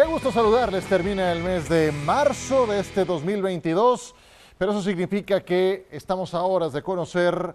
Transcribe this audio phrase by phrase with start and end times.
[0.00, 0.86] Qué gusto saludarles.
[0.86, 4.14] Termina el mes de marzo de este 2022,
[4.56, 7.54] pero eso significa que estamos a horas de conocer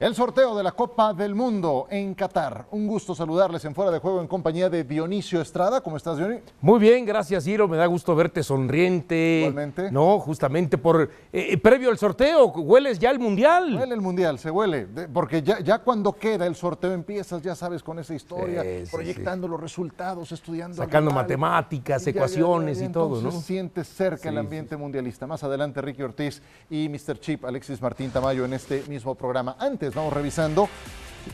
[0.00, 2.66] el sorteo de la Copa del Mundo en Qatar.
[2.70, 5.80] Un gusto saludarles en Fuera de Juego en compañía de Dionisio Estrada.
[5.80, 6.44] ¿Cómo estás, Dionisio?
[6.60, 7.66] Muy bien, gracias, Ciro.
[7.66, 9.38] Me da gusto verte sonriente.
[9.40, 9.90] Igualmente.
[9.90, 13.74] No, justamente por eh, previo al sorteo, hueles ya el Mundial.
[13.76, 14.86] Huele el Mundial, se huele.
[14.86, 18.86] de- porque ya, ya cuando queda el sorteo empiezas, ya sabes, con esa historia, Sí,
[18.86, 20.76] sí, proyectando los resultados, estudiando.
[20.76, 23.32] Sacando matemáticas, Y ya, ya, ya, ecuaciones y todo, ¿no?
[23.32, 25.26] sientes cerca el ambiente mundialista.
[25.26, 26.40] Más adelante, Ricky Ortiz
[26.70, 27.18] y Mr.
[27.18, 29.56] Chip, Alexis Martín Tamayo, en este mismo programa.
[29.58, 30.68] Antes, vamos revisando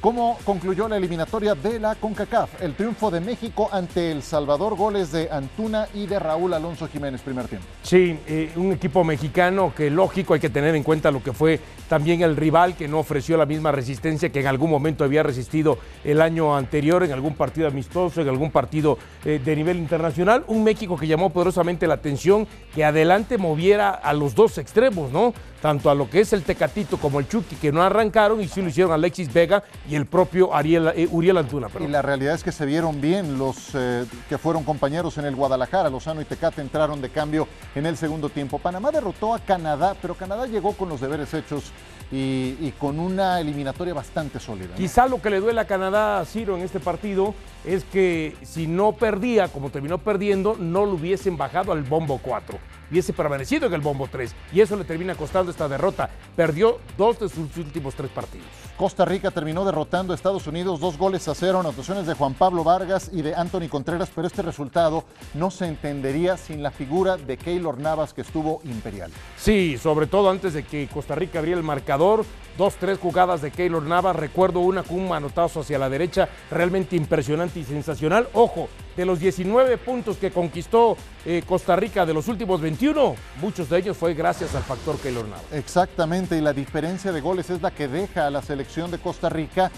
[0.01, 2.63] cómo concluyó la eliminatoria de la CONCACAF.
[2.63, 7.21] El triunfo de México ante El Salvador, goles de Antuna y de Raúl Alonso Jiménez,
[7.23, 7.67] primer tiempo.
[7.83, 11.61] Sí, eh, un equipo mexicano que lógico hay que tener en cuenta lo que fue
[11.89, 15.79] también el rival que no ofreció la misma resistencia que en algún momento había resistido
[16.03, 20.45] el año anterior en algún partido amistoso, en algún partido eh, de nivel internacional.
[20.47, 25.35] Un México que llamó poderosamente la atención que adelante moviera a los dos extremos, ¿no?
[25.61, 28.61] Tanto a lo que es el Tecatito como el Chucky que no arrancaron y sí
[28.61, 31.69] lo hicieron Alexis Vega y el propio Ariel, eh, Uriel Antuna.
[31.69, 31.93] Y perdón.
[31.93, 35.91] la realidad es que se vieron bien los eh, que fueron compañeros en el Guadalajara.
[35.91, 38.59] Lozano y Tecate entraron de cambio en el segundo tiempo.
[38.59, 41.73] Panamá derrotó a Canadá, pero Canadá llegó con los deberes hechos
[42.11, 44.69] y, y con una eliminatoria bastante sólida.
[44.69, 44.77] ¿no?
[44.77, 48.67] Quizá lo que le duele a Canadá a Ciro en este partido es que si
[48.67, 52.59] no perdía, como terminó perdiendo, no lo hubiesen bajado al bombo 4.
[52.91, 54.35] Hubiese permanecido en el bombo 3.
[54.53, 56.11] Y eso le termina costando esta derrota.
[56.37, 58.47] Perdió dos de sus últimos tres partidos.
[58.77, 62.65] Costa Rica terminó derrotando a Estados Unidos dos goles a cero, anotaciones de Juan Pablo
[62.65, 67.37] Vargas y de Anthony Contreras, pero este resultado no se entendería sin la figura de
[67.37, 69.13] Keylor Navas que estuvo imperial.
[69.37, 72.25] Sí, sobre todo antes de que Costa Rica abriera el marcador.
[72.59, 74.15] Dos, tres jugadas de Keylor Navas.
[74.15, 78.29] Recuerdo una con un manotazo hacia la derecha, realmente impresionante y sensacional.
[78.33, 83.69] Ojo, de los 19 puntos que conquistó eh, Costa Rica de los últimos 21, muchos
[83.69, 85.45] de ellos fue gracias al factor Keylor Navas.
[85.53, 89.29] Exactamente, y la diferencia de goles es la que deja a la selección de Costa
[89.29, 89.71] Rica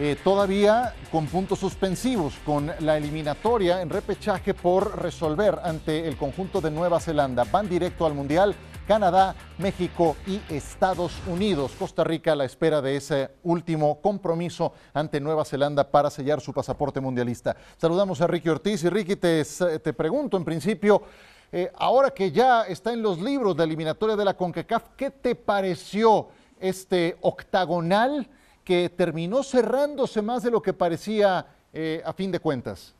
[0.00, 6.60] eh, todavía con puntos suspensivos, con la eliminatoria en repechaje por resolver ante el conjunto
[6.60, 7.44] de Nueva Zelanda.
[7.44, 8.54] Van directo al Mundial.
[8.86, 11.70] Canadá, México y Estados Unidos.
[11.78, 16.52] Costa Rica a la espera de ese último compromiso ante Nueva Zelanda para sellar su
[16.52, 17.56] pasaporte mundialista.
[17.76, 21.02] Saludamos a Ricky Ortiz y Ricky, te, te pregunto en principio,
[21.52, 25.36] eh, ahora que ya está en los libros de eliminatoria de la CONCACAF, ¿qué te
[25.36, 26.28] pareció
[26.62, 28.28] este octagonal
[28.64, 32.94] que terminó cerrándose más de lo que parecía eh, a fin de cuentas?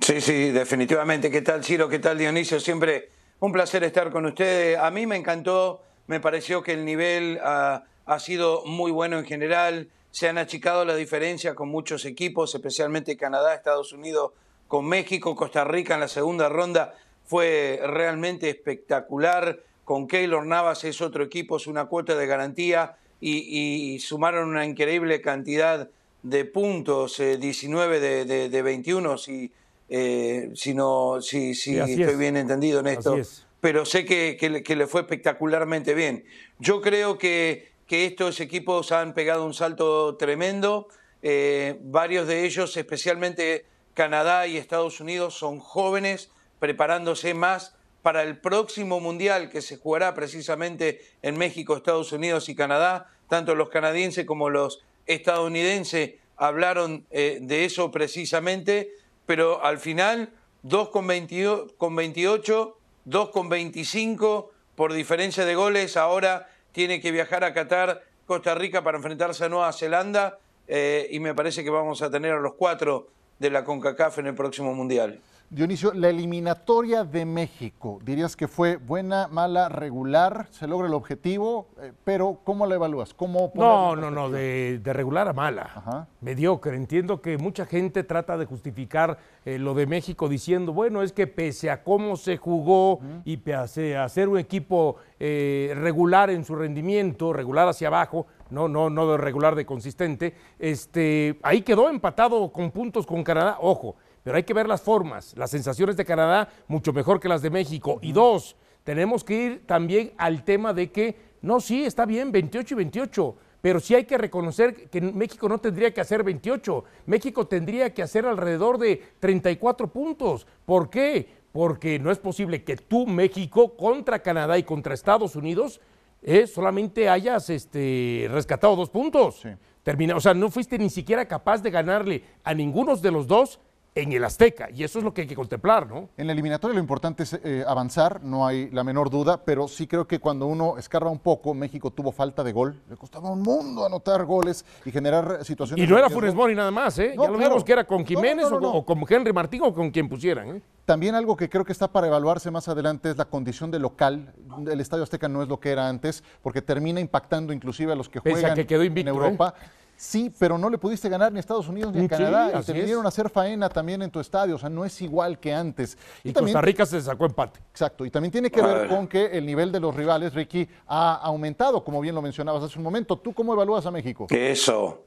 [0.00, 1.30] Sí, sí, definitivamente.
[1.30, 1.88] ¿Qué tal, Ciro?
[1.88, 2.58] ¿Qué tal, Dionisio?
[2.58, 4.78] Siempre un placer estar con ustedes.
[4.78, 9.24] A mí me encantó, me pareció que el nivel ah, ha sido muy bueno en
[9.24, 9.88] general.
[10.10, 14.32] Se han achicado las diferencias con muchos equipos, especialmente Canadá, Estados Unidos,
[14.68, 16.94] con México, Costa Rica en la segunda ronda.
[17.24, 19.60] Fue realmente espectacular.
[19.84, 24.64] Con Keylor Navas es otro equipo, es una cuota de garantía y, y sumaron una
[24.64, 25.88] increíble cantidad
[26.22, 29.52] de puntos, eh, 19 de, de, de 21, si,
[29.88, 32.18] eh, si, no, si, si estoy es.
[32.18, 33.16] bien entendido en esto.
[33.16, 33.44] Es.
[33.60, 36.24] Pero sé que, que le fue espectacularmente bien.
[36.58, 40.88] Yo creo que, que estos equipos han pegado un salto tremendo.
[41.22, 48.38] Eh, varios de ellos, especialmente Canadá y Estados Unidos, son jóvenes preparándose más para el
[48.38, 53.10] próximo mundial que se jugará precisamente en México, Estados Unidos y Canadá.
[53.28, 58.90] Tanto los canadienses como los estadounidenses hablaron eh, de eso precisamente,
[59.26, 60.32] pero al final
[60.62, 65.96] 2 con, 22 con 28, 2 con 25 por diferencia de goles.
[65.96, 71.20] Ahora tiene que viajar a Qatar, Costa Rica para enfrentarse a Nueva Zelanda eh, y
[71.20, 73.08] me parece que vamos a tener a los cuatro
[73.38, 75.20] de la CONCACAF en el próximo mundial.
[75.52, 81.68] Dionisio, la eliminatoria de México, dirías que fue buena, mala, regular, se logra el objetivo,
[81.78, 83.12] eh, pero ¿cómo la evalúas?
[83.12, 85.70] ¿Cómo No, no, no, de regular a mala.
[85.74, 86.08] Ajá.
[86.22, 86.74] Mediocre.
[86.74, 91.26] Entiendo que mucha gente trata de justificar eh, lo de México diciendo, bueno, es que
[91.26, 96.54] pese a cómo se jugó y pese a ser un equipo eh, regular en su
[96.54, 102.50] rendimiento, regular hacia abajo, no, no, no de regular de consistente, este, ahí quedó empatado
[102.52, 103.58] con puntos con Canadá.
[103.60, 105.34] Ojo, pero hay que ver las formas.
[105.36, 107.98] Las sensaciones de Canadá mucho mejor que las de México.
[108.02, 112.74] Y dos, tenemos que ir también al tema de que, no, sí, está bien, 28
[112.74, 116.84] y 28, pero sí hay que reconocer que México no tendría que hacer 28.
[117.06, 120.46] México tendría que hacer alrededor de 34 puntos.
[120.64, 121.28] ¿Por qué?
[121.52, 125.80] Porque no es posible que tú, México, contra Canadá y contra Estados Unidos,
[126.22, 129.40] eh, solamente hayas este, rescatado dos puntos.
[129.42, 129.50] Sí.
[129.82, 133.58] Termina, o sea, no fuiste ni siquiera capaz de ganarle a ninguno de los dos
[133.94, 134.70] en el Azteca.
[134.70, 136.08] Y eso es lo que hay que contemplar, ¿no?
[136.16, 139.86] En la eliminatoria lo importante es eh, avanzar, no hay la menor duda, pero sí
[139.86, 142.80] creo que cuando uno escarba un poco, México tuvo falta de gol.
[142.88, 145.84] Le costaba un mundo anotar goles y generar situaciones.
[145.84, 147.14] Y no era Funes Mori nada más, ¿eh?
[147.18, 150.56] ya lo vimos que era con Jiménez o, con Henry Martín o con quien pusieran.
[150.56, 150.62] ¿eh?
[150.84, 154.34] También algo que creo que está para evaluarse más adelante es la condición de local.
[154.70, 158.08] El Estadio Azteca no es lo que era antes, porque termina impactando inclusive a los
[158.08, 159.54] que juegan que quedó invicto, en Europa.
[159.56, 159.81] ¿eh?
[160.02, 162.60] Sí, pero no le pudiste ganar ni a Estados Unidos ni a Canadá.
[162.60, 164.56] y te vinieron a hacer faena también en tu estadio.
[164.56, 165.96] O sea, no es igual que antes.
[166.24, 167.60] Y, Costa Rica se sacó empate.
[167.70, 168.04] Exacto.
[168.04, 171.84] Y también tiene que ver con que el nivel de los rivales, Ricky, ha aumentado,
[171.84, 173.16] como bien lo mencionabas hace un momento.
[173.16, 174.26] ¿Tú cómo evalúas a México?
[174.28, 175.04] Eso.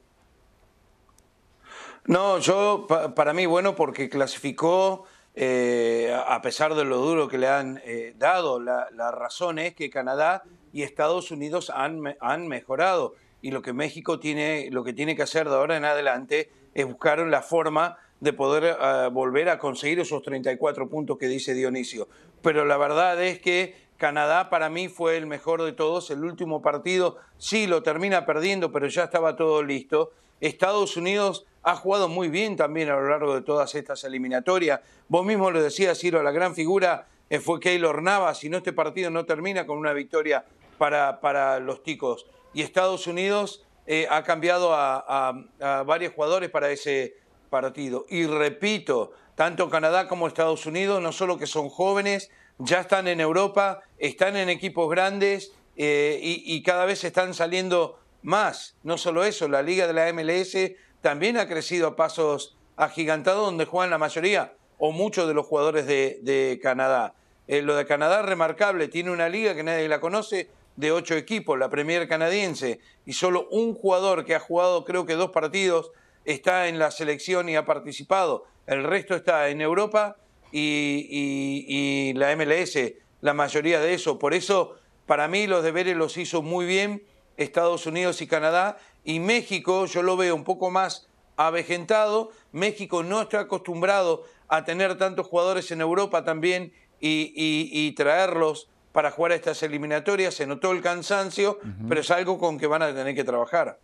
[2.06, 5.04] No, yo, para mí, bueno, porque clasificó.
[5.34, 9.90] Eh, a pesar de lo duro que le han eh, dado, la, razón es que
[9.90, 10.42] Canadá
[10.72, 15.22] y Estados Unidos han, han mejorado y lo que México tiene, lo que tiene que
[15.22, 20.00] hacer de ahora en adelante es buscar la forma de poder eh, volver a conseguir
[20.00, 22.08] esos 34 puntos que dice Dionisio.
[22.42, 26.10] Pero la verdad es que Canadá para mí fue el mejor de todos.
[26.10, 30.12] El último partido sí lo termina perdiendo, pero ya estaba todo listo.
[30.40, 34.80] Estados Unidos ha jugado muy bien también a lo largo de todas estas eliminatorias.
[35.08, 38.38] Vos mismo lo decías, Ciro, la gran figura eh, fue Keylor Navas.
[38.38, 40.44] Si no, este partido no termina con una victoria
[40.78, 45.44] para, para los ticos y Estados Unidos eh, ha cambiado a,
[45.84, 47.14] varios jugadores para ese
[47.50, 48.06] partido.
[48.08, 53.20] Y repito, tanto Canadá como Estados Unidos, no solo que son jóvenes, ya están en
[53.20, 58.74] Europa, están en equipos grandes eh, y, cada vez están saliendo más.
[58.82, 60.56] No solo eso, la liga de la MLS
[61.02, 65.86] también ha crecido a pasos agigantados donde juegan la mayoría o muchos de los jugadores
[65.86, 67.12] de, Canadá.
[67.48, 71.14] Eh, lo de Canadá es remarcable, tiene una liga que nadie la conoce, de ocho
[71.14, 75.90] equipos, la Premier canadiense, y solo un jugador que ha jugado creo que dos partidos
[76.24, 78.44] está en la selección y ha participado.
[78.66, 80.16] El resto está en Europa
[80.52, 82.78] y, la MLS,
[83.20, 84.18] la mayoría de eso.
[84.18, 84.76] Por eso,
[85.06, 87.04] para mí los deberes los hizo muy bien
[87.36, 92.30] Estados Unidos y Canadá, y México yo lo veo un poco más avejentado.
[92.52, 99.32] México no está acostumbrado a tener tantos jugadores en Europa también y traerlos para jugar
[99.32, 103.24] estas eliminatorias, se notó el cansancio, pero es algo con que van a tener que
[103.24, 103.78] trabajar.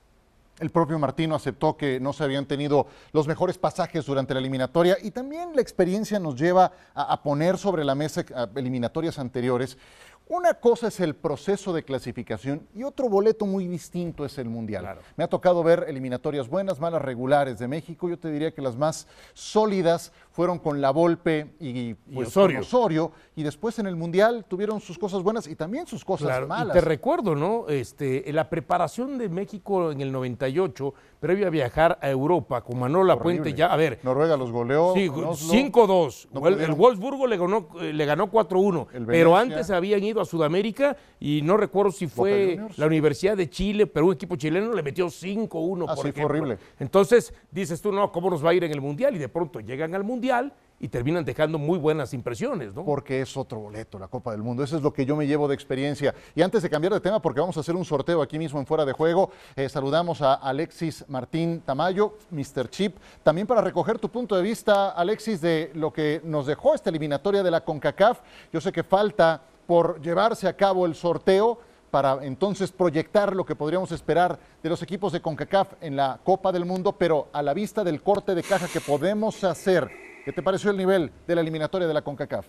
[0.59, 4.97] El propio Martino aceptó que no se habían tenido los mejores pasajes durante la eliminatoria
[5.03, 8.25] y también la experiencia nos lleva a, a poner sobre la mesa
[8.56, 9.76] eliminatorias anteriores
[10.28, 14.98] una cosa es el proceso de clasificación y otro boleto muy distinto es el Mundial.
[15.16, 18.08] Me ha tocado ver eliminatorias buenas, malas, regulares de México.
[18.08, 23.12] Yo te diría que las más sólidas fueron con La Volpe y, pues, Osorio.
[23.36, 26.74] Y después en el Mundial tuvieron sus cosas buenas y también sus cosas malas.
[26.74, 27.69] te recuerdo, ¿no?
[27.69, 33.16] Este, la preparación de México en el 98 previo a viajar a Europa con Manolo
[33.19, 34.00] Puente ya, a ver.
[34.02, 34.92] Noruega los goleó.
[34.94, 36.60] Sí, 5-2.
[36.60, 38.88] el, Wolfsburgo le ganó, eh, le ganó 4-1.
[39.06, 43.87] Pero antes habían ido a Sudamérica y no recuerdo si fue la Universidad de Chile,
[43.87, 45.87] pero un equipo chileno le metió 5-1.
[45.88, 46.59] Así fue horrible.
[46.79, 49.14] Entonces dices tú, no, ¿cómo nos va a ir en el Mundial?
[49.17, 52.85] Y de pronto llegan al Mundial y terminan dejando muy buenas impresiones, ¿no?
[52.85, 54.64] Porque es otro boleto, la Copa del Mundo.
[54.64, 56.12] Eso es lo que yo me llevo de experiencia.
[56.35, 58.67] Y antes de cambiar de tema, porque vamos a hacer un sorteo aquí mismo en
[58.67, 62.69] Fuera de Juego, eh, saludamos a Alexis Martín Tamayo, Mr.
[62.69, 66.91] Chip, también para recoger tu punto de vista, Alexis, de lo que nos dejó esta
[66.91, 68.19] eliminatoria de la CONCACAF.
[68.53, 71.58] Yo sé que falta por llevarse a cabo el sorteo
[71.90, 76.50] para entonces proyectar lo que podríamos esperar de los equipos de CONCACAF en la Copa
[76.50, 79.90] del Mundo, pero a la vista del corte de caja que podemos hacer
[80.24, 82.46] ¿Qué te pareció el nivel de la eliminatoria de la CONCACAF?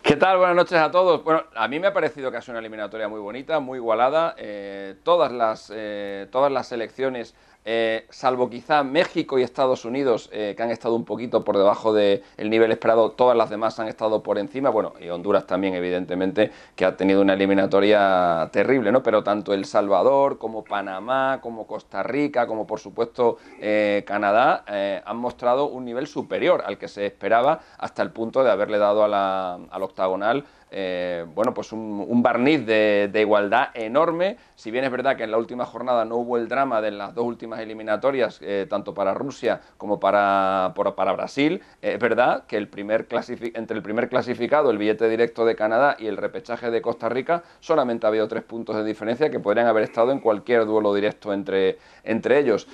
[0.00, 0.38] ¿Qué tal?
[0.38, 1.24] Buenas noches a todos.
[1.24, 4.36] Bueno, a mí me ha parecido que ha sido una eliminatoria muy bonita, muy igualada.
[4.38, 7.34] Eh, todas, las, eh, todas las selecciones
[7.68, 11.92] eh, salvo quizá México y Estados Unidos, eh, que han estado un poquito por debajo
[11.92, 16.52] del nivel esperado, todas las demás han estado por encima, bueno, y Honduras también, evidentemente,
[16.76, 19.02] que ha tenido una eliminatoria terrible, ¿no?
[19.02, 24.64] Pero tanto El Salvador como Panamá, como Costa Rica, como por supuesto eh, Canadá,
[25.04, 29.02] han mostrado un nivel superior al que se esperaba hasta el punto de haberle dado
[29.04, 34.36] al octagonal eh, bueno, pues un, barniz de, igualdad enorme.
[34.56, 37.14] Si bien es verdad que en la última jornada no hubo el drama de las
[37.14, 42.56] dos últimas eliminatorias, eh, tanto para Rusia como para, para Brasil, eh, es verdad que
[42.56, 43.06] el primer
[43.54, 47.42] entre el primer clasificado, el billete directo de Canadá y el repechaje de Costa Rica,
[47.60, 51.32] solamente ha habido tres puntos de diferencia que podrían haber estado en cualquier duelo directo
[51.32, 52.66] entre, entre ellos.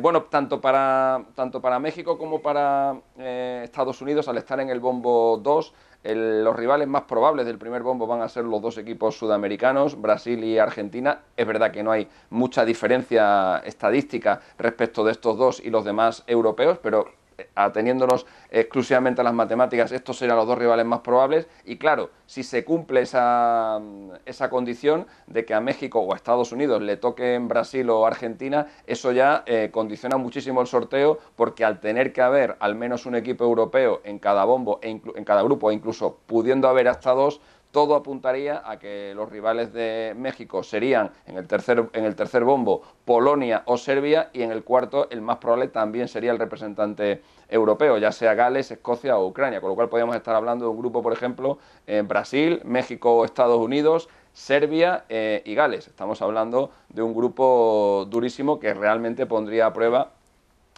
[0.00, 5.38] bueno, tanto para, tanto para México como para Estados Unidos, al estar en el bombo
[5.42, 10.00] 2, los rivales más probables del primer bombo van a ser los dos equipos sudamericanos,
[10.00, 11.22] Brasil y Argentina.
[11.36, 16.24] Es verdad que no hay mucha diferencia estadística respecto de estos dos y los demás
[16.26, 17.06] europeos, pero
[17.54, 21.46] ateniéndonos exclusivamente a las matemáticas, estos serían los dos rivales más probables.
[21.64, 23.80] Y claro, si se cumple esa,
[24.26, 28.06] esa condición de que a México o a Estados Unidos le toque en Brasil o
[28.06, 33.06] Argentina, eso ya eh, condiciona muchísimo el sorteo, porque al tener que haber al menos
[33.06, 37.12] un equipo europeo en cada bombo, e en cada grupo, e incluso pudiendo haber hasta
[37.12, 37.40] dos,
[37.70, 42.44] todo apuntaría a que los rivales de México serían en el tercer, en el tercer
[42.44, 47.22] bombo Polonia o Serbia y en el cuarto el más probable también sería el representante
[47.48, 50.78] europeo, ya sea Gales, Escocia o Ucrania, con lo cual podríamos estar hablando de un
[50.78, 55.88] grupo, por ejemplo, en Brasil, México o Estados Unidos, Serbia eh, y Gales.
[55.88, 60.12] Estamos hablando de un grupo durísimo que realmente pondría a prueba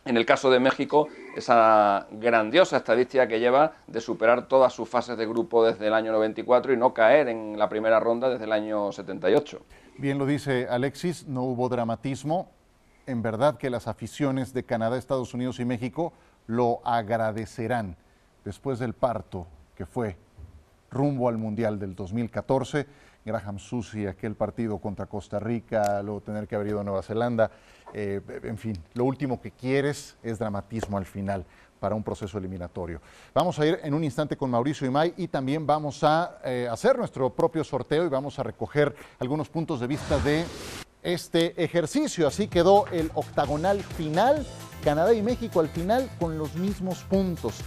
[0.04, 5.16] en el caso de México, esa grandiosa estadística que lleva de superar todas sus fases
[5.16, 8.52] de grupo desde el año 94 y no caer en la primera ronda desde el
[8.52, 9.60] año 78.
[9.98, 12.50] Bien lo dice Alexis, no hubo dramatismo.
[13.06, 16.12] En verdad que las aficiones de Canadá, Estados Unidos y México
[16.46, 17.96] lo agradecerán
[18.44, 20.16] después del parto que fue
[20.90, 22.86] rumbo al Mundial del 2014.
[23.30, 27.50] Graham Susi, aquel partido contra Costa Rica, luego tener que haber ido a Nueva Zelanda.
[27.92, 31.44] Eh, en fin, lo último que quieres es dramatismo al final
[31.78, 33.00] para un proceso eliminatorio.
[33.32, 36.98] Vamos a ir en un instante con Mauricio Imay y también vamos a eh, hacer
[36.98, 40.44] nuestro propio sorteo y vamos a recoger algunos puntos de vista de
[41.02, 42.26] este ejercicio.
[42.26, 44.46] Así quedó el octagonal final,
[44.84, 47.62] Canadá y México al final con los mismos puntos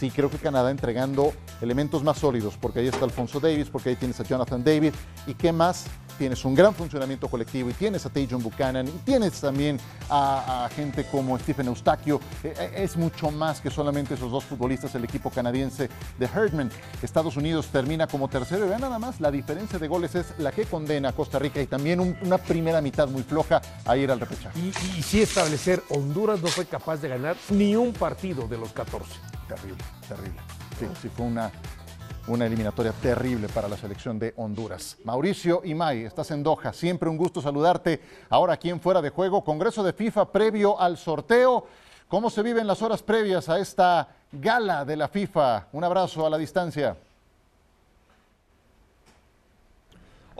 [0.00, 3.96] sí creo que Canadá entregando elementos más sólidos, porque ahí está Alfonso Davis, porque ahí
[3.96, 4.94] tienes a Jonathan David,
[5.26, 5.84] y qué más,
[6.20, 11.06] tienes un gran funcionamiento colectivo, y tienes a Tajon Buchanan, y tienes también a, gente
[11.06, 15.30] como Stephen Eustaquio, eh, eh, es mucho más que solamente esos dos futbolistas, el equipo
[15.30, 16.70] canadiense de Herdman.
[17.00, 20.52] Estados Unidos termina como tercero, y vean nada más, la diferencia de goles es la
[20.52, 24.20] que condena a Costa Rica, y también una primera mitad muy floja a ir al
[24.20, 24.58] repechaje.
[24.58, 28.74] Y, y sí establecer, Honduras no fue capaz de ganar ni un partido de los
[28.74, 30.40] 14 terrible, terrible.
[30.78, 31.50] Sí, sí fue una,
[32.30, 34.96] una eliminatoria terrible para la selección de Honduras.
[35.04, 38.00] Mauricio Imay, estás en Doha, siempre un gusto saludarte.
[38.28, 41.66] Ahora aquí en Fuera de Juego, Congreso de FIFA previo al sorteo.
[42.08, 45.66] ¿Cómo se viven las horas previas a esta gala de la FIFA?
[45.72, 46.96] Un abrazo a la distancia.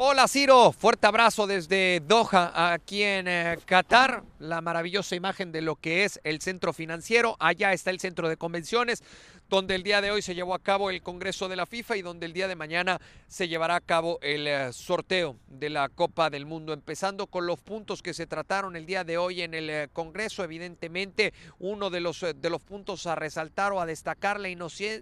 [0.03, 4.23] Hola Ciro, fuerte abrazo desde Doha, aquí en eh, Qatar.
[4.39, 7.37] La maravillosa imagen de lo que es el centro financiero.
[7.39, 9.03] Allá está el centro de convenciones
[9.50, 12.02] donde el día de hoy se llevó a cabo el Congreso de la FIFA y
[12.02, 16.30] donde el día de mañana se llevará a cabo el eh, sorteo de la Copa
[16.30, 19.69] del Mundo, empezando con los puntos que se trataron el día de hoy en el
[19.69, 20.45] eh, Congreso.
[20.45, 24.49] Evidentemente, uno de los, eh, de los puntos a resaltar o a destacar la,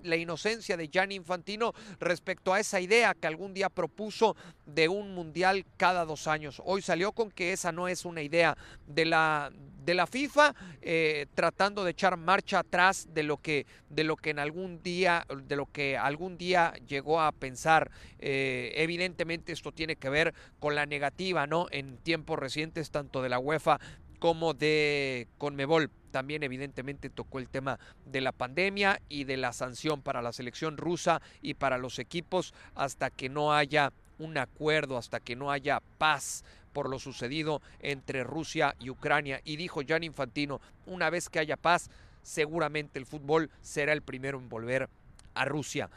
[0.02, 5.14] la inocencia de Gianni Infantino respecto a esa idea que algún día propuso de un
[5.14, 6.62] mundial cada dos años.
[6.64, 9.52] Hoy salió con que esa no es una idea de la
[9.88, 14.28] de la FIFA, eh, tratando de echar marcha atrás de lo que, de lo que
[14.28, 17.90] en algún día, de lo que algún día llegó a pensar.
[18.18, 21.68] Eh, evidentemente esto tiene que ver con la negativa, ¿no?
[21.70, 23.80] En tiempos recientes, tanto de la UEFA
[24.18, 25.90] como de Conmebol.
[26.10, 30.76] También evidentemente tocó el tema de la pandemia y de la sanción para la selección
[30.76, 35.80] rusa y para los equipos hasta que no haya un acuerdo, hasta que no haya
[35.96, 39.40] paz por lo sucedido entre Rusia y Ucrania.
[39.44, 41.90] Y dijo Jan Infantino, una vez que haya paz,
[42.22, 44.88] seguramente el fútbol será el primero en volver
[45.34, 45.88] a Rusia.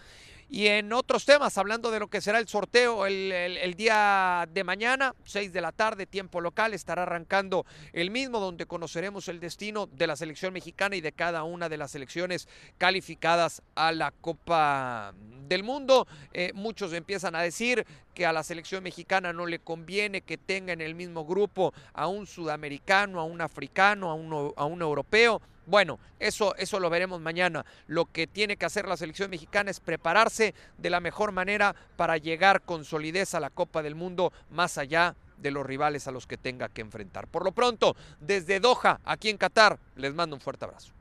[0.53, 5.15] Y en otros temas, hablando de lo que será el sorteo el, día de mañana,
[5.24, 10.08] 6 de la tarde, tiempo local, estará arrancando el mismo donde conoceremos el destino de
[10.08, 15.13] la selección mexicana y de cada una de las selecciones calificadas a la Copa
[15.48, 16.05] del Mundo.
[16.34, 20.74] Eh, muchos empiezan a decir que a la selección mexicana no le conviene que tenga
[20.74, 25.41] en el mismo grupo a un sudamericano, a un africano, a un, a un europeo.
[25.72, 27.66] Bueno, eso, eso lo veremos mañana.
[27.88, 32.18] Lo que tiene que hacer la selección mexicana es prepararse de la mejor manera para
[32.18, 36.28] llegar con solidez a la Copa del Mundo más allá de los rivales a los
[36.28, 37.25] que tenga que enfrentar.
[37.28, 40.92] Por lo pronto, desde Doha, aquí en Qatar, les mando un fuerte abrazo.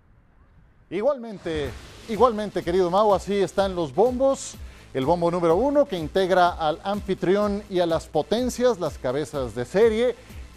[0.88, 1.68] Igualmente,
[2.08, 4.54] igualmente, querido Mau, así están los bombos.
[4.94, 9.64] El bombo número uno que integra al anfitrión y a las potencias, las cabezas de
[9.64, 10.14] serie.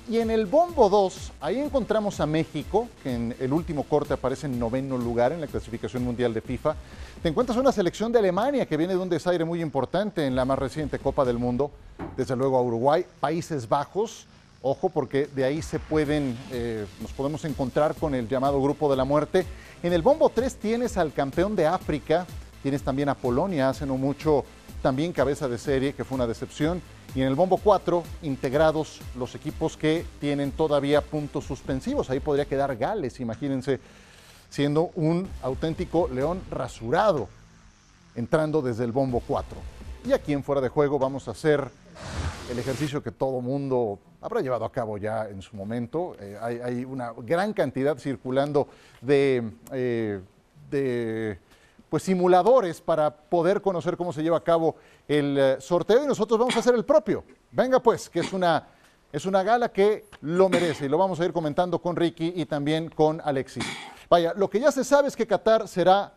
[0.09, 4.47] Y en el bombo 2, ahí encontramos a México, que en el último corte aparece
[4.47, 6.75] en noveno lugar en la clasificación mundial de FIFA.
[7.21, 10.43] Te encuentras una selección de Alemania que viene de un desaire muy importante en la
[10.43, 11.71] más reciente Copa del Mundo,
[12.17, 14.27] desde luego a Uruguay, Países Bajos.
[14.61, 18.97] Ojo, porque de ahí se pueden, eh, nos podemos encontrar con el llamado Grupo de
[18.97, 19.45] la Muerte.
[19.83, 22.25] En el bombo 3 tienes al campeón de África,
[22.63, 24.45] Tienes también a Polonia, hace no mucho,
[24.83, 26.81] también cabeza de serie, que fue una decepción.
[27.15, 32.09] Y en el bombo 4, integrados los equipos que tienen todavía puntos suspensivos.
[32.09, 33.79] Ahí podría quedar Gales, imagínense,
[34.49, 37.29] siendo un auténtico león rasurado,
[38.15, 39.57] entrando desde el bombo 4.
[40.05, 41.69] Y aquí en Fuera de Juego vamos a hacer
[42.51, 46.17] el ejercicio que todo mundo habrá llevado a cabo ya en su momento.
[46.19, 48.67] Eh, hay, una gran cantidad circulando
[49.01, 50.19] de, eh,
[50.69, 51.39] de
[51.93, 56.39] pues, simuladores para poder conocer cómo se lleva a cabo el eh, sorteo y nosotros
[56.39, 57.23] vamos a hacer el propio.
[57.51, 58.67] Venga pues, que es una,
[59.11, 62.47] es una gala que lo merece y lo vamos a ir comentando con Ricky y
[62.47, 63.63] también con Alexis.
[64.09, 66.15] Vaya, lo que ya se sabe es que Qatar será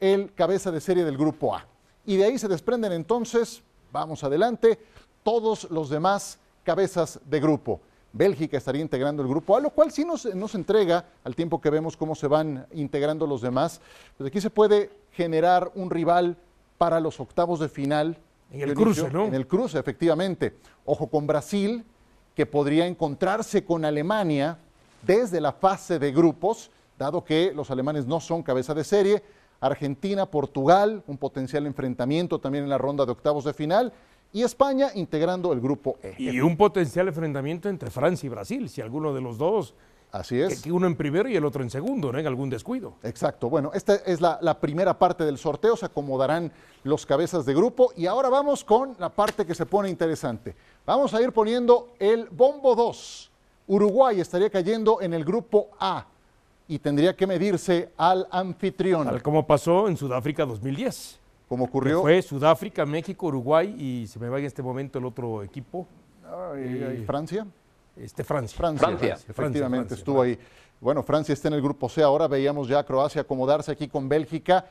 [0.00, 1.66] el cabeza de serie del grupo A.
[2.06, 4.78] Y de ahí se desprenden entonces, vamos adelante,
[5.22, 7.82] todos los demás cabezas de grupo.
[8.12, 11.70] Bélgica estaría integrando el grupo A, lo cual sí nos, nos, entrega, al tiempo que
[11.70, 13.80] vemos cómo se van integrando los demás,
[14.16, 16.36] pues aquí se puede generar un rival
[16.78, 18.16] para los octavos de final.
[18.50, 19.26] En el cruce, ¿no?
[19.26, 20.56] En el cruce, efectivamente.
[20.84, 21.84] Ojo con Brasil,
[22.34, 24.58] que podría encontrarse con Alemania
[25.02, 29.22] desde la fase de grupos, dado que los alemanes no son cabeza de serie.
[29.60, 33.92] Argentina, Portugal, un potencial enfrentamiento también en la ronda de octavos de final
[34.32, 36.14] y España integrando el grupo E.
[36.18, 39.74] Y un potencial enfrentamiento entre Francia y Brasil, si alguno de los dos.
[40.10, 40.64] Así es.
[40.66, 42.18] Uno en primero y el otro en segundo, ¿no?
[42.18, 42.94] En algún descuido.
[43.02, 43.50] Exacto.
[43.50, 46.50] Bueno, esta es la, la, primera parte del sorteo, se acomodarán
[46.82, 50.54] los cabezas de grupo y ahora vamos con la parte que se pone interesante.
[50.86, 53.30] Vamos a ir poniendo el bombo 2.
[53.66, 56.06] Uruguay estaría cayendo en el grupo A
[56.66, 59.06] y tendría que medirse al anfitrión.
[59.06, 61.18] Tal como pasó en Sudáfrica 2010
[61.48, 62.02] como ocurrió.
[62.02, 65.86] Fue Sudáfrica, México, Uruguay y se me va en este momento el otro equipo.
[66.24, 67.46] Ah, ¿y, y Francia?
[67.96, 68.56] Este, Francia.
[68.56, 68.86] Francia.
[68.86, 69.08] Francia.
[69.08, 70.38] Francia efectivamente, Francia, estuvo ahí.
[70.80, 72.02] Bueno, Francia está en el grupo C.
[72.02, 74.64] Ahora veíamos ya a Croacia acomodarse aquí con Bélgica.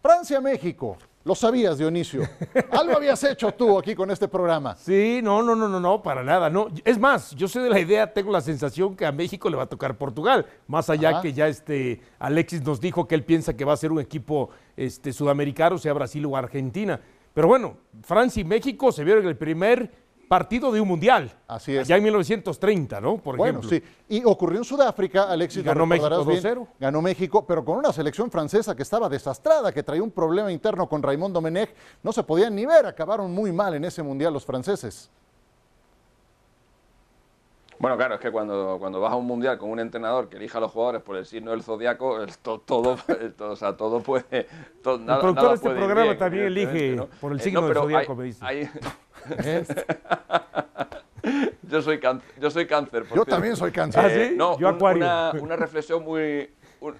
[0.00, 0.96] Francia, México.
[1.24, 2.22] Lo sabías, Dionisio.
[2.72, 4.74] Algo habías hecho tú aquí con este programa.
[4.74, 6.50] Sí, no, no, no, no, no, para nada.
[6.50, 9.56] No, es más, yo soy de la idea, tengo la sensación que a México le
[9.56, 10.46] va a tocar Portugal.
[10.66, 11.22] Más allá Ajá.
[11.22, 14.50] que ya este Alexis nos dijo que él piensa que va a ser un equipo
[14.76, 17.00] este, sudamericano, sea Brasil o Argentina.
[17.34, 19.90] Pero bueno, Francia y México se vieron en el primer
[20.32, 21.30] partido de un mundial.
[21.46, 21.86] Así es.
[21.86, 23.18] Ya en 1930, ¿no?
[23.18, 23.68] Por bueno, ejemplo.
[23.68, 23.82] sí.
[24.08, 25.60] Y ocurrió en Sudáfrica, Alexis.
[25.60, 26.66] Y ganó México 2-0.
[26.80, 30.88] Ganó México, pero con una selección francesa que estaba desastrada, que traía un problema interno
[30.88, 31.74] con Raymond Domenech.
[32.02, 35.10] No se podían ni ver, acabaron muy mal en ese mundial los franceses.
[37.78, 40.56] Bueno, claro, es que cuando, cuando vas a un mundial con un entrenador que elija
[40.56, 42.96] a los jugadores por el signo del zodiaco, todo, todo,
[43.36, 44.46] todo, o sea, todo puede.
[44.82, 47.06] Todo, el nada, productor nada de este puede programa bien, también elige ¿no?
[47.20, 48.38] por el Eh, signo no, del zodiaco, hay- me dice.
[48.46, 48.70] hay-
[49.44, 49.64] ¿Eh?
[51.62, 53.00] yo soy cáncer, yo soy cáncer.
[53.04, 53.30] por Yo cierto.
[53.30, 54.04] también soy cáncer.
[54.04, 54.34] ¿Ah, sí?
[54.36, 55.02] no, Yo un- acuario.
[55.04, 56.96] Una, una reflexión muy, un-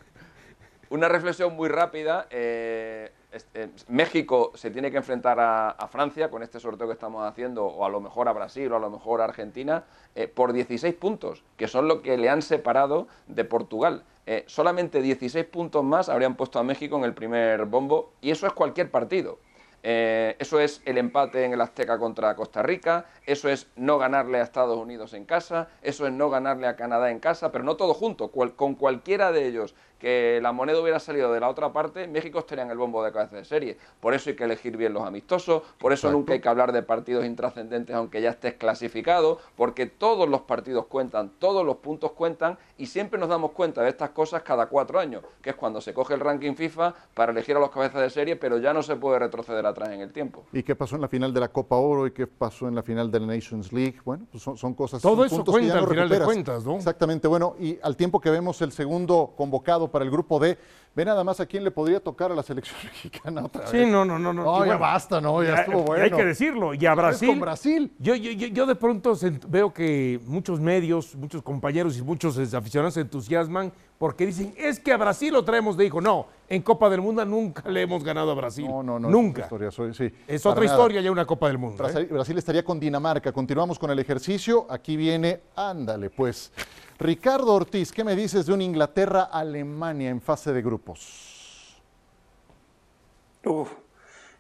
[0.91, 2.27] una reflexión muy rápida.
[2.31, 3.11] eh,
[3.55, 7.65] eh, México se tiene que enfrentar a, a Francia con este sorteo que estamos haciendo,
[7.65, 10.95] o a lo mejor a Brasil, o a lo mejor a Argentina, eh, por 16
[10.95, 14.05] puntos, que son lo que le han separado de Portugal.
[14.27, 18.47] Eh, solamente 16 puntos más habrían puesto a México en el primer bombo, y eso
[18.47, 19.39] es cualquier partido.
[19.85, 24.39] Eh, eso es el empate en el Azteca contra Costa Rica, eso es no ganarle
[24.39, 27.77] a Estados Unidos en casa, eso es no ganarle a Canadá en casa, pero no
[27.77, 31.73] todo junto, cual- con cualquiera de ellos que la moneda hubiera salido de la otra
[31.73, 33.79] parte, México estaría en el bombo de cabeza de serie.
[34.01, 36.19] Por eso hay que elegir bien los amistosos, por eso Exacto.
[36.19, 40.87] nunca hay que hablar de partidos intrascendentes aunque ya estés clasificado, porque todos los partidos
[40.87, 44.99] cuentan, todos los puntos cuentan y siempre nos damos cuenta de estas cosas cada cuatro
[44.99, 48.11] años, que es cuando se coge el ranking FIFA para elegir a los cabezas de
[48.11, 50.43] serie, pero ya no se puede retroceder atrás en el tiempo.
[50.53, 52.83] ¿Y qué pasó en la final de la Copa Oro y qué pasó en la
[52.83, 54.01] final de la Nations League?
[54.05, 55.01] Bueno, pues son, son cosas.
[55.01, 56.27] Todo son eso puntos que ya cuenta no al final de recuperas.
[56.45, 56.77] cuentas, ¿no?
[56.77, 57.29] Exactamente.
[57.29, 60.59] Bueno, y al tiempo que vemos el segundo convocado para el grupo D,
[60.95, 63.89] ve nada más a quién le podría tocar a la selección mexicana otra Sí, vez.
[63.89, 64.33] no, no, no.
[64.33, 64.43] no.
[64.43, 66.05] No, ya bueno, basta, no, ya ya- estuvo bueno.
[66.05, 66.75] Hay que decirlo.
[66.75, 67.29] Y a Es Brasil.
[67.29, 67.93] con Brasil.
[67.99, 69.13] Yo, yo, yo- yo de pronto
[69.47, 74.81] veo que muchos medios, muchos compañeros y muchos eh, aficionados se entusiasman porque dicen, es
[74.81, 76.01] que a Brasil lo traemos de hijo.
[76.01, 78.67] No, en Copa del Mundo nunca le hemos ganado a Brasil.
[78.69, 79.09] No, no, no.
[79.09, 79.31] es Nunca.
[79.31, 80.75] otra historia, soy- sí, Es otra nada.
[80.75, 81.87] historia ya una Copa del Mundo.
[81.89, 82.05] ¿eh?
[82.11, 83.31] Brasil estaría con Dinamarca.
[83.33, 84.67] Continuamos con el ejercicio.
[84.69, 86.51] Aquí viene, ándale, pues.
[87.03, 91.83] Ricardo Ortiz, ¿qué me dices de un Inglaterra-Alemania en fase de grupos?
[93.45, 93.73] Uf,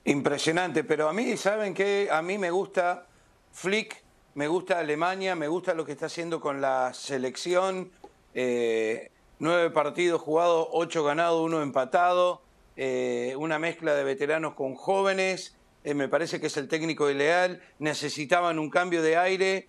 [0.05, 2.09] impresionante, pero a mí, ¿saben qué?
[2.11, 3.09] A mí me gusta
[3.51, 7.91] Flick, me gusta Alemania, me gusta lo que está haciendo con la selección.
[8.35, 12.43] eh, nueve partidos jugados, ocho ganados, uno empatado.
[12.77, 15.57] eh, una mezcla de veteranos con jóvenes.
[15.83, 17.61] eh, me parece que es el técnico ideal.
[17.81, 19.69] Necesitaban un cambio de aire.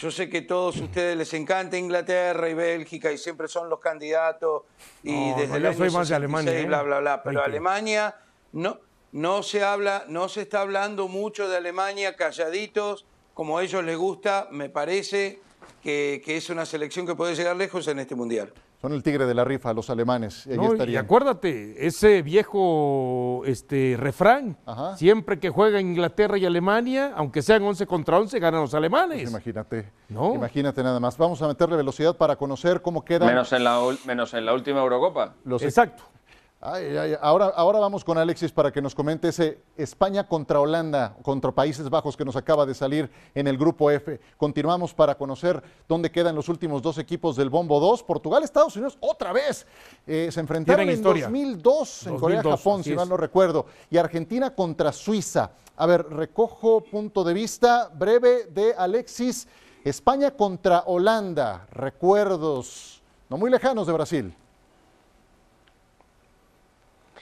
[0.00, 3.80] Yo sé que a todos ustedes les encanta Inglaterra y Bélgica y siempre son los
[3.80, 4.62] candidatos.
[5.02, 6.64] Y No, desde no, el yo año soy más de 66, Alemania, ¿eh?
[6.66, 7.22] bla, bla, bla.
[7.22, 8.16] Pero Hay que- Alemania
[8.52, 8.78] no,
[9.12, 13.96] no se habla, no se está hablando mucho de Alemania calladitos, como a ellos les
[13.98, 15.40] gusta, me parece
[15.82, 18.52] que, que es una selección que puede llegar lejos en este mundial.
[18.80, 20.46] Son el tigre de la rifa, los alemanes.
[20.46, 21.04] y ahí No, y estarían.
[21.04, 24.96] acuérdate, ese viejo este, refrán, Ajá.
[24.96, 29.28] siempre que juega Inglaterra y Alemania, aunque sean 11 contra 11, ganan los alemanes.
[29.28, 29.92] Imagínate.
[30.08, 30.34] No.
[30.34, 31.18] Imagínate nada más.
[31.18, 34.54] Vamos a meterle velocidad para conocer cómo quedan Menos en, la, ul- menos en la
[34.54, 35.34] última Eurocopa.
[35.44, 36.04] los Exacto.
[36.62, 41.16] Ay, ay, ahora, ahora vamos con Alexis para que nos comente ese España contra Holanda,
[41.22, 44.20] contra Países Bajos que nos acaba de salir en el grupo F.
[44.36, 48.02] Continuamos para conocer dónde quedan los últimos dos equipos del Bombo 2.
[48.02, 49.66] Portugal, Estados Unidos, otra vez.
[50.06, 51.24] Eh, se enfrentaron en historia.
[51.24, 53.64] 2002 en 2002, Corea-Japón, si mal no recuerdo.
[53.88, 55.52] Y Argentina contra Suiza.
[55.76, 59.48] A ver, recojo punto de vista breve de Alexis.
[59.82, 61.66] España contra Holanda.
[61.72, 64.34] Recuerdos no muy lejanos de Brasil.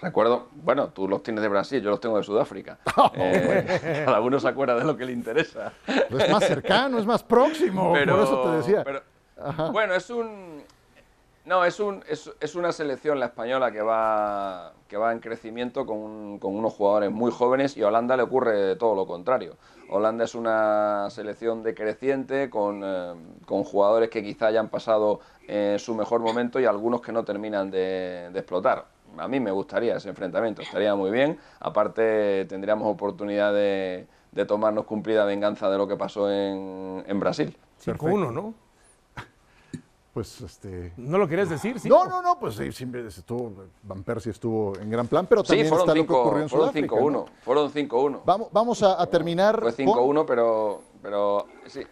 [0.01, 2.79] Recuerdo, bueno, tú los tienes de Brasil, yo los tengo de Sudáfrica.
[2.97, 5.73] Oh, Eh, cada uno se acuerda de lo que le interesa.
[5.87, 7.91] Es más cercano, es más próximo.
[7.93, 8.85] por eso te decía.
[8.85, 9.03] pero-
[9.73, 10.63] bueno, es un.
[11.45, 15.87] No, es, un, es, es una selección la española que va, que va en crecimiento
[15.87, 19.57] con, un- con unos jugadores muy jóvenes y a Holanda le ocurre todo lo contrario.
[19.89, 23.15] Holanda es una selección decreciente con, eh,
[23.47, 27.71] con jugadores que quizá hayan pasado eh, su mejor momento y algunos que no terminan
[27.71, 28.85] de, de explotar.
[29.21, 31.39] A mí me gustaría ese enfrentamiento, estaría muy bien.
[31.61, 37.57] Aparte tendríamos oportunidad de, de tomarnos cumplida venganza de lo que pasó en, en Brasil.
[37.85, 38.55] 5-1, ¿no?
[40.13, 40.93] Pues este.
[40.97, 41.79] ¿No lo querías decir?
[41.79, 41.89] Sí.
[41.89, 43.53] No, no, no, pues sí, siempre estuvo.
[43.85, 46.49] Van Persie estuvo en gran plan, pero Sí, también fueron está lo que ocurrió en
[46.49, 46.97] 5 fueron Sudáfrica.
[46.97, 47.13] 5-1.
[47.13, 47.25] ¿no?
[47.43, 48.21] Fueron 5-1.
[48.25, 49.61] Vamos, vamos a, a terminar.
[49.61, 51.83] Fue con- 5-1, pero, pero sí.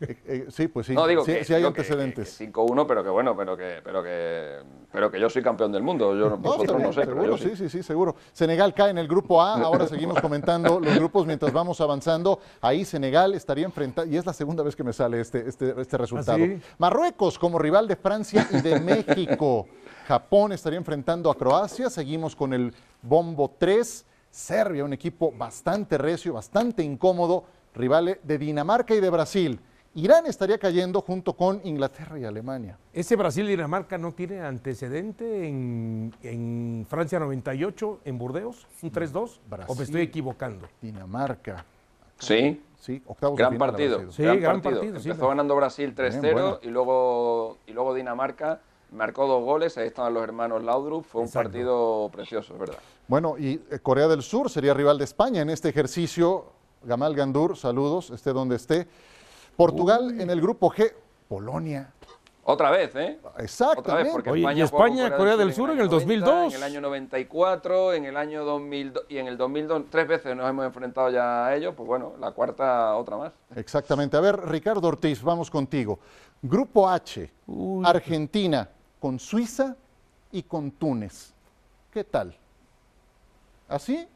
[0.00, 0.94] Eh, eh, sí, pues sí.
[0.94, 2.36] No digo sí, que sí hay digo antecedentes.
[2.38, 4.58] que 5-1, pero que bueno, pero que, pero que,
[4.92, 6.14] pero que yo soy campeón del mundo.
[6.16, 7.50] Yo, No, vosotros no sé, pero seguro, yo sí.
[7.50, 8.16] sí, sí, sí, seguro.
[8.32, 12.40] Senegal cae en el grupo A, ahora seguimos comentando los grupos mientras vamos avanzando.
[12.60, 15.96] Ahí Senegal estaría enfrentando, y es la segunda vez que me sale este, este, este
[15.98, 16.38] resultado.
[16.38, 16.60] sí?
[16.78, 19.66] Marruecos como rival de Francia y de México.
[20.06, 24.04] Japón estaría enfrentando a Croacia, seguimos con el Bombo 3.
[24.30, 29.58] Serbia, un equipo bastante recio, bastante incómodo, rivales de Dinamarca y de Brasil.
[29.96, 32.78] Irán estaría cayendo junto con Inglaterra y Alemania.
[32.92, 39.38] Ese Brasil-Dinamarca no tiene antecedente en, en Francia 98, en Burdeos, un 3-2.
[39.66, 40.68] ¿O me estoy equivocando?
[40.82, 41.64] Dinamarca,
[42.18, 44.12] Sí, sí, octavos de gran final partido.
[44.12, 44.96] Sí, gran, gran partido.
[44.96, 46.58] Empezó ganando Brasil Bien, 3-0 bueno.
[46.62, 48.60] y, luego, y luego Dinamarca
[48.92, 49.78] marcó dos goles.
[49.78, 51.04] Ahí estaban los hermanos Laudrup.
[51.06, 51.48] Fue un Exacto.
[51.50, 52.78] partido precioso, es verdad.
[53.08, 56.52] Bueno, y eh, Corea del Sur sería rival de España en este ejercicio.
[56.84, 58.86] Gamal Gandur, saludos, esté donde esté.
[59.56, 60.92] Portugal en el grupo G.
[61.28, 61.92] Polonia.
[62.48, 63.18] Otra vez, ¿eh?
[63.24, 64.04] Otra Exactamente.
[64.04, 66.54] vez, porque Oye, España, y España, Corea del Sur en el 90, 2002.
[66.54, 70.48] En el año 94, en el año 2002 y en el 2002, tres veces nos
[70.48, 73.32] hemos enfrentado ya a ellos, pues bueno, la cuarta otra más.
[73.56, 74.16] Exactamente.
[74.16, 75.98] A ver, Ricardo Ortiz, vamos contigo.
[76.40, 77.28] Grupo H.
[77.84, 78.68] Argentina
[79.00, 79.74] con Suiza
[80.30, 81.32] y con Túnez.
[81.92, 82.36] ¿Qué tal?
[83.68, 84.06] ¿Así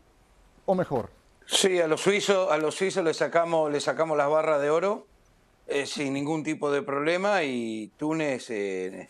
[0.66, 1.10] o mejor?
[1.46, 5.09] Sí, a los suizos, a los suizos le sacamos, le sacamos las barras de oro
[5.70, 9.08] eh, sin ningún tipo de problema y Túnez eh,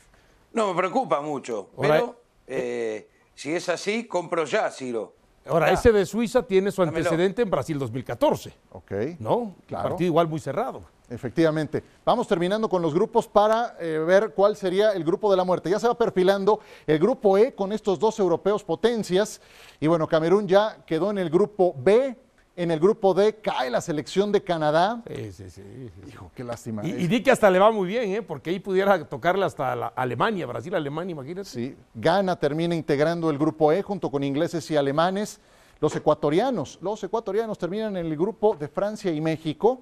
[0.52, 5.14] no me preocupa mucho, Ahora, pero eh, si es así, compro ya, Ciro.
[5.46, 5.72] Ahora, Ya.
[5.72, 6.98] ese de Suiza tiene su Dámelo.
[6.98, 8.92] antecedente en Brasil 2014, Ok.
[9.18, 9.54] ¿no?
[9.66, 9.88] Claro.
[9.90, 10.82] partido igual muy cerrado.
[11.08, 11.82] Efectivamente.
[12.04, 15.68] Vamos terminando con los grupos para eh, ver cuál sería el grupo de la muerte.
[15.68, 19.40] Ya se va perfilando el grupo E con estos dos europeos potencias.
[19.80, 22.16] Y bueno, Camerún ya quedó en el grupo B.
[22.62, 25.00] En el grupo D cae la selección de Canadá.
[25.06, 25.62] Sí, sí, sí.
[25.62, 26.08] sí.
[26.10, 26.86] Hijo, qué lástima.
[26.86, 28.20] Y, y di que hasta le va muy bien, ¿eh?
[28.20, 31.48] porque ahí pudiera tocarle hasta la Alemania, Brasil, Alemania, imagínate.
[31.48, 35.40] Sí, Ghana termina integrando el grupo E junto con ingleses y alemanes.
[35.80, 39.80] Los ecuatorianos, los ecuatorianos terminan en el grupo de Francia y México.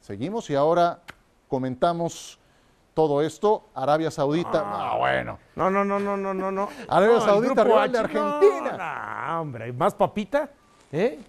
[0.00, 1.02] Seguimos y ahora
[1.48, 2.38] comentamos
[2.94, 3.64] todo esto.
[3.74, 5.38] Arabia Saudita, ah, bueno.
[5.54, 6.68] No, no, no, no, no, no, no.
[6.88, 9.26] Arabia No, Saudita, rival de no, Argentina.
[9.28, 10.48] No, hombre, más papita,
[10.90, 11.20] ¿eh?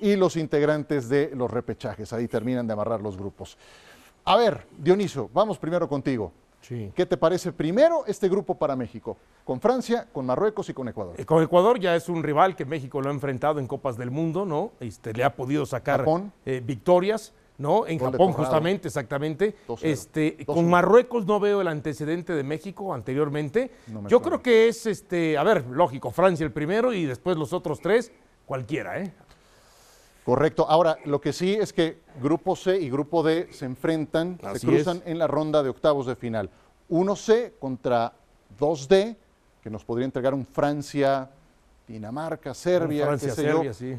[0.00, 2.12] Y los integrantes de los repechajes.
[2.12, 3.56] Ahí terminan de amarrar los grupos.
[4.24, 6.32] A ver, Dioniso, vamos primero contigo.
[6.60, 6.90] Sí.
[6.96, 9.16] ¿Qué te parece primero este grupo para México?
[9.44, 11.14] Con Francia, con Marruecos y con Ecuador.
[11.16, 14.10] Eh, Con Ecuador ya es un rival que México lo ha enfrentado en Copas del
[14.10, 14.72] Mundo, ¿no?
[14.80, 16.04] Este, le ha podido sacar
[16.44, 17.86] eh, victorias, ¿no?
[17.86, 19.54] En Gol Japón, justamente, exactamente.
[19.68, 19.78] 2-0.
[19.82, 20.46] Este, 2-1.
[20.46, 23.70] con Marruecos no veo el antecedente de México anteriormente.
[23.86, 27.52] No Yo creo que es, este, a ver, lógico, Francia el primero y después los
[27.52, 28.10] otros tres,
[28.44, 29.12] cualquiera, ¿eh?
[30.26, 30.66] Correcto.
[30.68, 34.66] Ahora, lo que sí es que Grupo C y Grupo D se enfrentan, Así se
[34.66, 35.06] cruzan es.
[35.06, 36.50] en la ronda de octavos de final.
[36.90, 38.12] 1C contra
[38.58, 39.16] 2D,
[39.62, 41.30] que nos podría entregar un Francia
[41.86, 43.96] Dinamarca, Serbia, Francia, qué sé yo, Serbia, sí.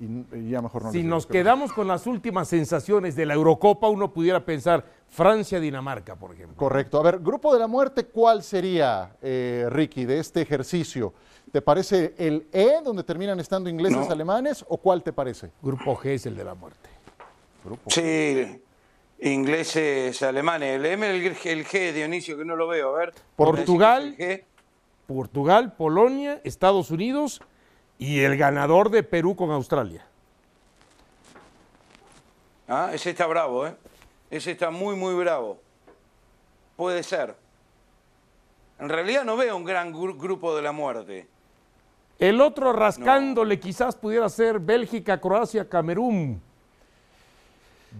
[0.00, 3.88] Y, y ya mejor no Si nos quedamos con las últimas sensaciones de la Eurocopa,
[3.88, 6.56] uno pudiera pensar Francia-Dinamarca, por ejemplo.
[6.56, 6.98] Correcto.
[6.98, 11.12] A ver, grupo de la muerte, ¿cuál sería, eh, Ricky, de este ejercicio?
[11.50, 14.12] ¿Te parece el E, donde terminan estando ingleses, No.
[14.12, 15.50] alemanes, o cuál te parece?
[15.62, 16.90] Grupo G es el de la muerte.
[17.64, 17.90] Grupo.
[17.90, 18.60] Sí,
[19.20, 20.80] ingleses, alemanes.
[20.80, 22.94] Léeme el, el G, Dionisio, que no lo veo.
[22.94, 23.14] A ver.
[23.34, 24.10] Portugal.
[24.12, 24.44] ¿Decís el?
[25.06, 27.40] Portugal, Polonia, Estados Unidos
[27.98, 30.04] y el ganador de Perú con Australia.
[32.68, 33.74] Ah, ese está bravo, ¿eh?
[34.30, 35.58] Ese está muy, muy bravo.
[36.76, 37.34] Puede ser.
[38.78, 41.26] En realidad no veo un gran gru- grupo de la muerte.
[42.18, 46.40] El otro rascándole quizás pudiera ser Bélgica, Croacia, Camerún.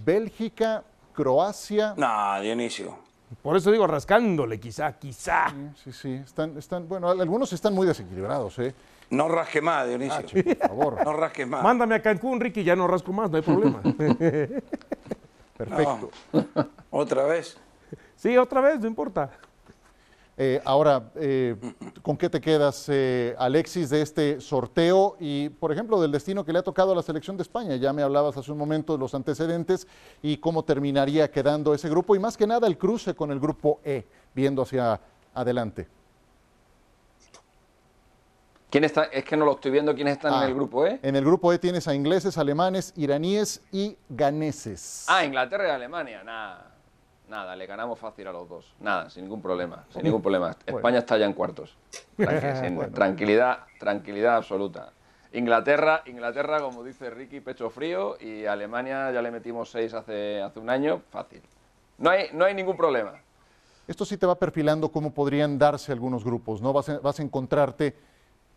[0.04, 0.84] Bélgica,
[1.14, 1.94] Croacia.
[1.96, 2.98] No, Dionisio.
[3.42, 5.52] Por eso digo rascándole quizá, quizá.
[5.82, 8.74] Sí, sí, están, están, bueno, algunos están muy desequilibrados, ¿eh?
[9.10, 10.22] No rasque más, Dionisio.
[10.22, 11.04] Che, por favor.
[11.04, 11.62] No rasques más.
[11.62, 13.80] Mándame a Cancún, Ricky, ya no rasco más, no hay problema.
[15.56, 16.10] Perfecto.
[16.90, 17.56] Otra vez.
[18.16, 19.30] sí, otra vez, no importa.
[20.40, 21.56] Eh, ahora, eh,
[22.00, 26.52] ¿con qué te quedas, eh, Alexis, de este sorteo y, por ejemplo, del destino que
[26.52, 27.74] le ha tocado a la selección de España?
[27.74, 29.88] Ya me hablabas hace un momento de los antecedentes
[30.22, 33.80] y cómo terminaría quedando ese grupo y más que nada el cruce con el grupo
[33.84, 35.00] E, viendo hacia
[35.34, 35.88] adelante.
[38.70, 39.04] ¿Quién está?
[39.04, 39.94] Es que no lo estoy viendo.
[39.94, 40.42] ¿Quiénes están Ah.
[40.42, 40.98] en el grupo, eh?
[41.02, 45.06] En el grupo E tienes a ingleses, alemanes, iraníes y ganeses.
[45.08, 46.22] Ah, Inglaterra y Alemania.
[46.22, 46.72] Nada.
[47.28, 48.74] Nada, le ganamos fácil a los dos.
[48.80, 49.84] Nada, sin ningún problema.
[49.92, 50.54] Sin ningún problema.
[50.66, 51.76] España está ya en cuartos.
[52.16, 54.92] Sin- Tranquilidad, tranquilidad absoluta.
[55.32, 58.16] Inglaterra, Inglaterra, como dice Ricky, pecho frío.
[58.20, 61.02] Y Alemania ya le metimos seis hace, hace un año.
[61.10, 61.42] Fácil.
[61.98, 63.12] No hay, no hay ningún problema.
[63.86, 66.72] Esto sí te va perfilando cómo podrían darse algunos grupos, ¿no?
[66.74, 67.94] Vas vas a encontrarte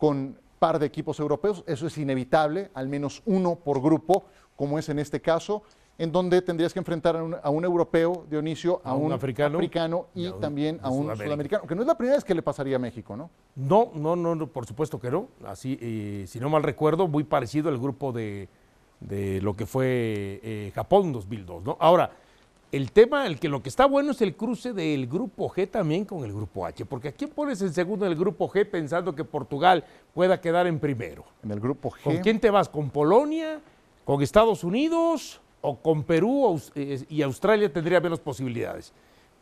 [0.02, 4.24] con par de equipos europeos, eso es inevitable, al menos uno por grupo,
[4.56, 5.62] como es en este caso,
[6.00, 9.14] en donde tendrías que enfrentar a un, a un europeo, Dionisio, a, A un
[9.60, 12.24] africano y, y a un también a un sudamericano, que no es la primera vez
[12.26, 13.30] que le pasaría a México, ¿no?
[13.56, 15.28] No, no, no, no, por supuesto que no.
[15.46, 18.50] Así, eh, si no mal recuerdo, muy parecido al grupo de,
[19.02, 21.78] de lo que fue eh, Japón 2002, ¿no?
[21.80, 22.10] Ahora,
[22.72, 26.06] el tema, el que lo que está bueno es el cruce del grupo G también
[26.06, 29.14] con el grupo H, porque ¿a quién pones en segundo en el grupo G pensando
[29.14, 31.26] que Portugal pueda quedar en primero?
[31.44, 32.04] En el grupo G.
[32.04, 32.70] ¿Con quién te vas?
[32.70, 33.60] ¿Con Polonia?
[34.06, 35.42] ¿Con Estados Unidos?
[35.60, 36.60] ¿O con Perú?
[36.76, 38.94] Eh, y Australia tendría menos posibilidades.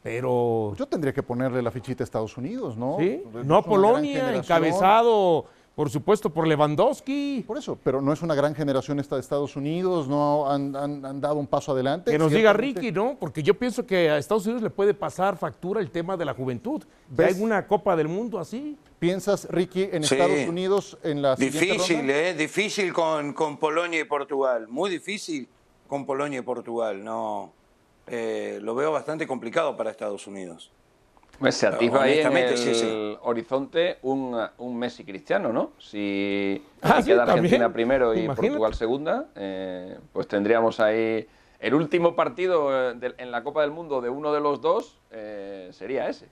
[0.02, 2.98] Pero Yo tendría que ponerle la fichita a Estados Unidos, ¿no?
[3.00, 3.22] ¿Sí?
[3.36, 7.44] Es No a Polonia, encabezado, por supuesto, por Lewandowski.
[7.48, 11.06] Por eso, pero no es una gran generación esta de Estados Unidos, no han, han-
[11.06, 12.12] han dado un paso adelante.
[12.12, 12.52] Que nos diga.
[12.54, 13.16] Ricky, ¿no?
[13.20, 16.34] Porque yo pienso que a Estados Unidos le puede pasar factura el tema de la
[16.34, 16.84] juventud.
[16.84, 17.36] ¿Ya ¿Ves?
[17.38, 18.78] hay una Copa del Mundo así?
[19.00, 20.16] ¿Piensas, Ricky, en Sí.
[20.16, 22.14] Estados Unidos en la Difícil, ronda?
[22.14, 22.34] ¿eh?
[22.34, 24.68] Difícil con, con Polonia y Portugal.
[24.68, 25.48] Muy difícil
[25.88, 27.02] con Polonia y Portugal.
[27.04, 27.54] No,
[28.08, 30.72] eh, lo veo bastante complicado para Estados Unidos.
[31.40, 33.18] Pues se atisba ahí en el sí, sí.
[33.22, 35.72] horizonte un, un Messi cristiano, ¿no?
[35.80, 37.46] Si, Ah, si sí, queda también.
[37.46, 38.48] Argentina primero y Imagínate.
[38.50, 41.26] Portugal segunda, eh, pues tendríamos ahí
[41.60, 45.00] el último partido eh, del- en la Copa del Mundo de uno de los dos
[45.12, 46.28] eh, sería ese.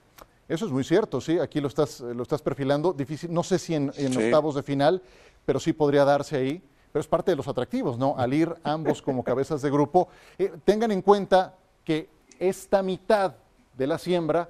[0.46, 2.92] Eso es muy cierto, sí, aquí lo estás, lo estás perfilando.
[2.92, 5.02] Difícil, no sé si en, en octavos de final,
[5.44, 6.62] pero sí podría darse ahí.
[6.90, 8.14] Pero es parte de los atractivos, ¿no?
[8.16, 10.08] Al ir ambos como cabezas de grupo.
[10.38, 13.34] Eh, tengan en cuenta que esta mitad
[13.76, 14.48] de la siembra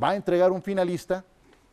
[0.00, 1.24] va a entregar un finalista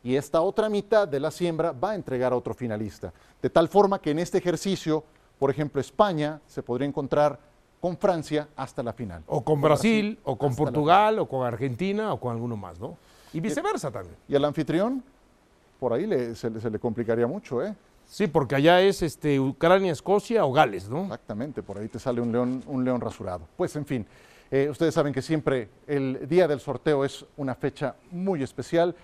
[0.04, 3.12] y esta otra mitad de la siembra va a entregar a otro finalista.
[3.42, 5.04] De tal forma que en este ejercicio,
[5.38, 7.38] por ejemplo, España se podría encontrar
[7.82, 9.24] con Francia hasta la final.
[9.28, 12.98] O con Brasil, o con Portugal, o con Argentina, o con alguno más, ¿no?
[13.34, 14.16] Y viceversa también.
[14.28, 15.04] Y al anfitrión,
[15.80, 17.74] por ahí le- se, le- se le complicaría mucho, ¿eh?
[18.06, 21.04] Sí, porque allá es este, Ucrania, Escocia o Gales, ¿no?
[21.04, 23.42] Exactamente, por ahí te sale un león, un león rasurado.
[23.56, 24.06] Pues en fin,
[24.52, 28.96] eh, ustedes saben que siempre el día del sorteo es una fecha muy especial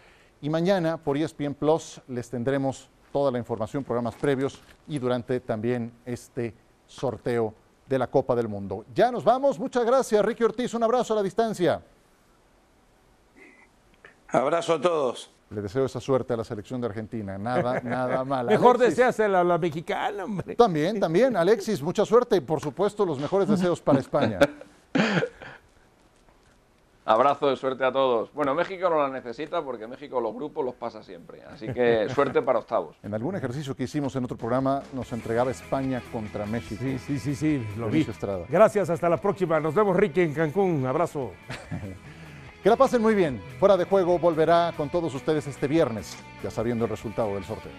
[0.41, 5.91] y mañana por ESPN Plus les tendremos toda la información, programas previos y durante también
[6.03, 6.53] este
[6.87, 7.53] sorteo
[7.87, 8.85] de la Copa del Mundo.
[8.93, 11.81] Ya nos vamos, muchas gracias Ricky Ortiz, un abrazo a la distancia.
[14.29, 15.31] Abrazo a todos.
[15.51, 18.47] Le deseo esa suerte a la selección de Argentina, nada, nada mal.
[18.47, 20.55] Mejor deseasela a la mexicana, hombre.
[20.55, 24.39] También, también, Alexis, mucha suerte y por supuesto los mejores deseos para España.
[27.07, 28.33] Abrazo de suerte a todos.
[28.33, 31.43] Bueno, México no la necesita porque México los grupos los pasa siempre.
[31.43, 32.97] Así que suerte para octavos.
[33.03, 36.81] En algún ejercicio que hicimos en otro programa nos entregaba España contra México.
[36.83, 38.01] Sí, sí, sí, sí, lo vi.
[38.01, 38.45] Estrada.
[38.49, 39.59] Gracias, hasta la próxima.
[39.59, 40.85] Nos vemos, Ricky, en Cancún.
[40.85, 41.31] Abrazo.
[42.65, 43.39] Que la pasen muy bien.
[43.59, 47.71] Fuera de juego volverá con todos ustedes este viernes, ya sabiendo el resultado del sorteo.